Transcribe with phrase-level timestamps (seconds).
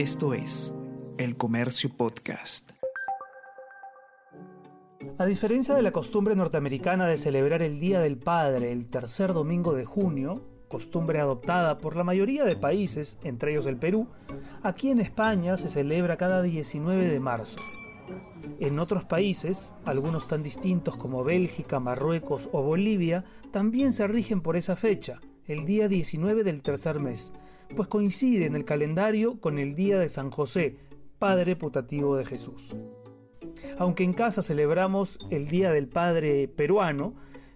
[0.00, 0.74] Esto es
[1.18, 2.70] El Comercio Podcast.
[5.18, 9.74] A diferencia de la costumbre norteamericana de celebrar el Día del Padre el tercer domingo
[9.74, 14.08] de junio, costumbre adoptada por la mayoría de países, entre ellos el Perú,
[14.62, 17.56] aquí en España se celebra cada 19 de marzo.
[18.58, 24.56] En otros países, algunos tan distintos como Bélgica, Marruecos o Bolivia, también se rigen por
[24.56, 27.34] esa fecha, el día 19 del tercer mes,
[27.74, 30.76] pues coincide en el calendario con el día de San José,
[31.18, 32.76] Padre putativo de Jesús.
[33.78, 37.14] Aunque en casa celebramos el Día del Padre peruano,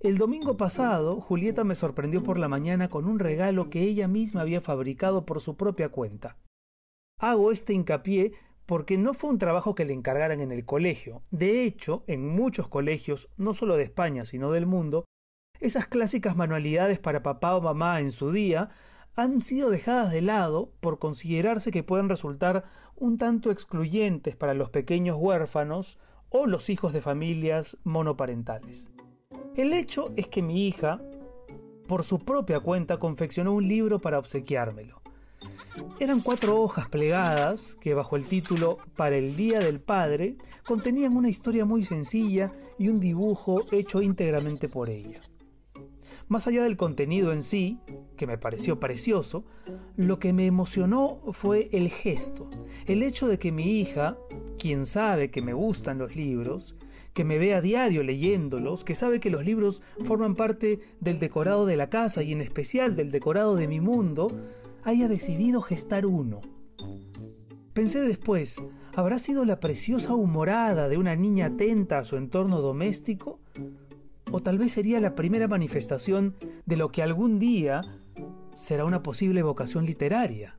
[0.00, 4.42] el domingo pasado Julieta me sorprendió por la mañana con un regalo que ella misma
[4.42, 6.36] había fabricado por su propia cuenta.
[7.18, 8.32] Hago este hincapié
[8.66, 11.22] porque no fue un trabajo que le encargaran en el colegio.
[11.30, 15.04] De hecho, en muchos colegios, no solo de España, sino del mundo,
[15.60, 18.70] esas clásicas manualidades para papá o mamá en su día
[19.16, 22.64] han sido dejadas de lado por considerarse que pueden resultar
[22.96, 28.92] un tanto excluyentes para los pequeños huérfanos o los hijos de familias monoparentales.
[29.54, 31.00] El hecho es que mi hija,
[31.88, 35.00] por su propia cuenta, confeccionó un libro para obsequiármelo.
[35.98, 41.30] Eran cuatro hojas plegadas que bajo el título Para el Día del Padre contenían una
[41.30, 45.20] historia muy sencilla y un dibujo hecho íntegramente por ella.
[46.28, 47.78] Más allá del contenido en sí,
[48.16, 49.44] que me pareció precioso,
[49.96, 52.50] lo que me emocionó fue el gesto,
[52.86, 54.18] el hecho de que mi hija,
[54.58, 56.74] quien sabe que me gustan los libros,
[57.12, 61.64] que me ve a diario leyéndolos, que sabe que los libros forman parte del decorado
[61.64, 64.28] de la casa y en especial del decorado de mi mundo,
[64.82, 66.40] haya decidido gestar uno.
[67.72, 68.62] Pensé después,
[68.94, 73.38] ¿habrá sido la preciosa humorada de una niña atenta a su entorno doméstico?
[74.36, 76.34] O tal vez sería la primera manifestación
[76.66, 77.80] de lo que algún día
[78.54, 80.58] será una posible vocación literaria.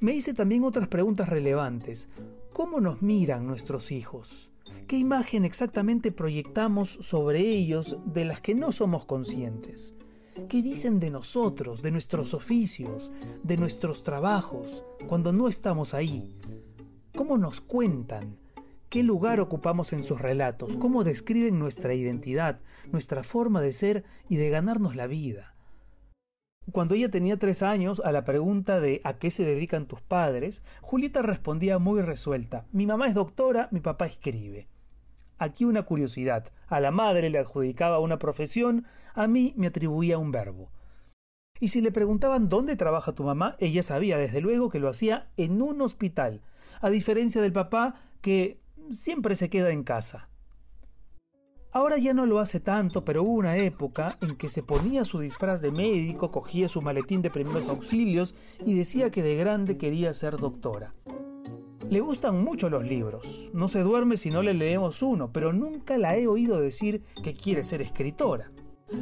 [0.00, 2.08] Me hice también otras preguntas relevantes.
[2.54, 4.50] ¿Cómo nos miran nuestros hijos?
[4.88, 9.94] ¿Qué imagen exactamente proyectamos sobre ellos de las que no somos conscientes?
[10.48, 16.34] ¿Qué dicen de nosotros, de nuestros oficios, de nuestros trabajos, cuando no estamos ahí?
[17.14, 18.38] ¿Cómo nos cuentan?
[18.94, 22.60] Qué lugar ocupamos en sus relatos, cómo describen nuestra identidad,
[22.92, 25.56] nuestra forma de ser y de ganarnos la vida.
[26.70, 30.62] Cuando ella tenía tres años, a la pregunta de ¿a qué se dedican tus padres?,
[30.80, 34.68] Julieta respondía muy resuelta, mi mamá es doctora, mi papá escribe.
[35.38, 40.30] Aquí una curiosidad, a la madre le adjudicaba una profesión, a mí me atribuía un
[40.30, 40.70] verbo.
[41.58, 45.26] Y si le preguntaban dónde trabaja tu mamá, ella sabía desde luego que lo hacía
[45.36, 46.42] en un hospital,
[46.80, 50.28] a diferencia del papá que siempre se queda en casa.
[51.72, 55.18] Ahora ya no lo hace tanto, pero hubo una época en que se ponía su
[55.18, 58.34] disfraz de médico, cogía su maletín de primeros auxilios
[58.64, 60.94] y decía que de grande quería ser doctora.
[61.90, 65.98] Le gustan mucho los libros, no se duerme si no le leemos uno, pero nunca
[65.98, 68.52] la he oído decir que quiere ser escritora.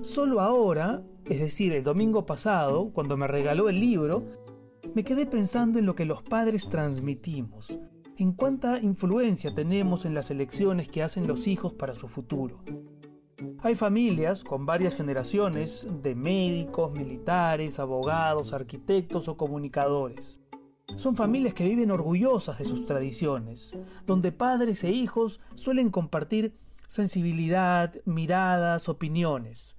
[0.00, 4.22] Solo ahora, es decir, el domingo pasado, cuando me regaló el libro,
[4.94, 7.78] me quedé pensando en lo que los padres transmitimos,
[8.16, 12.60] en cuánta influencia tenemos en las elecciones que hacen los hijos para su futuro.
[13.60, 20.40] Hay familias con varias generaciones de médicos, militares, abogados, arquitectos o comunicadores.
[20.96, 23.76] Son familias que viven orgullosas de sus tradiciones,
[24.06, 26.56] donde padres e hijos suelen compartir
[26.88, 29.76] sensibilidad, miradas, opiniones.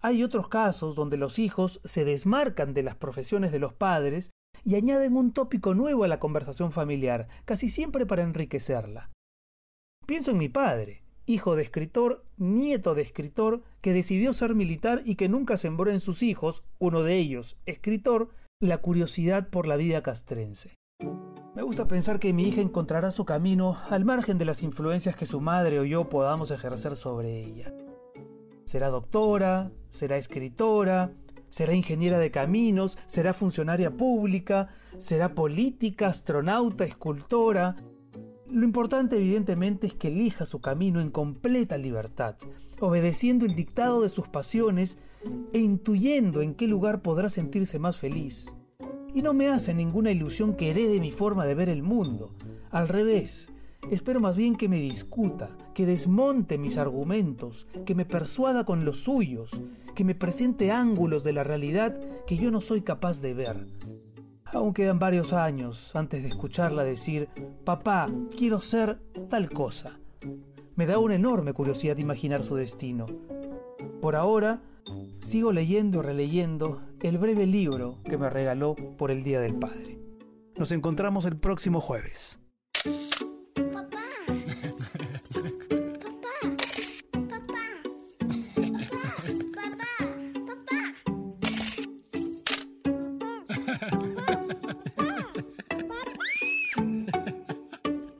[0.00, 4.30] Hay otros casos donde los hijos se desmarcan de las profesiones de los padres
[4.64, 9.10] y añaden un tópico nuevo a la conversación familiar, casi siempre para enriquecerla.
[10.06, 15.16] Pienso en mi padre, hijo de escritor, nieto de escritor, que decidió ser militar y
[15.16, 18.30] que nunca sembró en sus hijos, uno de ellos, escritor,
[18.60, 20.74] la curiosidad por la vida castrense.
[21.54, 25.26] Me gusta pensar que mi hija encontrará su camino al margen de las influencias que
[25.26, 27.72] su madre o yo podamos ejercer sobre ella.
[28.66, 31.12] Será doctora, será escritora,
[31.50, 34.68] será ingeniera de caminos, será funcionaria pública,
[34.98, 37.76] será política, astronauta, escultora.
[38.48, 42.36] Lo importante evidentemente es que elija su camino en completa libertad,
[42.80, 44.98] obedeciendo el dictado de sus pasiones
[45.52, 48.54] e intuyendo en qué lugar podrá sentirse más feliz.
[49.14, 52.34] Y no me hace ninguna ilusión que herede mi forma de ver el mundo.
[52.70, 53.50] Al revés,
[53.90, 59.00] Espero más bien que me discuta, que desmonte mis argumentos, que me persuada con los
[59.00, 59.50] suyos,
[59.94, 63.66] que me presente ángulos de la realidad que yo no soy capaz de ver.
[64.46, 67.28] Aún quedan varios años antes de escucharla decir,
[67.66, 68.08] papá,
[68.38, 70.00] quiero ser tal cosa.
[70.76, 73.04] Me da una enorme curiosidad imaginar su destino.
[74.00, 74.62] Por ahora,
[75.20, 79.98] sigo leyendo releyendo el breve libro que me regaló por el Día del Padre.
[80.56, 82.40] Nos encontramos el próximo jueves.